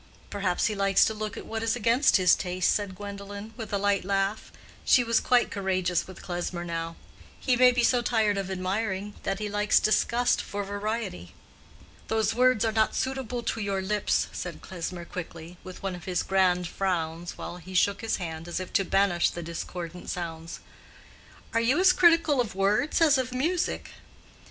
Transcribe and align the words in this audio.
"Perhaps 0.31 0.65
he 0.65 0.73
likes 0.73 1.05
to 1.05 1.13
look 1.13 1.37
at 1.37 1.45
what 1.45 1.61
is 1.61 1.75
against 1.75 2.15
his 2.17 2.33
taste," 2.33 2.71
said 2.71 2.95
Gwendolen, 2.95 3.53
with 3.55 3.71
a 3.71 3.77
light 3.77 4.03
laugh; 4.03 4.51
she 4.83 5.03
was 5.03 5.19
quite 5.19 5.51
courageous 5.51 6.07
with 6.07 6.23
Klesmer 6.23 6.65
now. 6.65 6.95
"He 7.39 7.55
may 7.55 7.71
be 7.71 7.83
so 7.83 8.01
tired 8.01 8.35
of 8.35 8.49
admiring 8.49 9.13
that 9.21 9.37
he 9.37 9.47
likes 9.47 9.79
disgust 9.79 10.41
for 10.41 10.63
variety." 10.63 11.35
"Those 12.07 12.33
words 12.33 12.65
are 12.65 12.71
not 12.71 12.95
suitable 12.95 13.43
to 13.43 13.61
your 13.61 13.79
lips," 13.83 14.25
said 14.31 14.59
Klesmer, 14.63 15.05
quickly, 15.05 15.57
with 15.63 15.83
one 15.83 15.93
of 15.93 16.05
his 16.05 16.23
grand 16.23 16.67
frowns, 16.67 17.37
while 17.37 17.57
he 17.57 17.75
shook 17.75 18.01
his 18.01 18.15
hand 18.15 18.47
as 18.47 18.59
if 18.59 18.73
to 18.73 18.83
banish 18.83 19.29
the 19.29 19.43
discordant 19.43 20.09
sounds. 20.09 20.61
"Are 21.53 21.61
you 21.61 21.79
as 21.79 21.93
critical 21.93 22.41
of 22.41 22.55
words 22.55 23.01
as 23.01 23.19
of 23.19 23.35
music?" 23.35 23.91